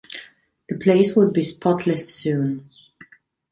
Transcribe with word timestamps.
The 0.67 0.79
place 0.79 1.15
would 1.15 1.31
be 1.31 1.43
spotless 1.43 2.11
soon. 2.11 2.67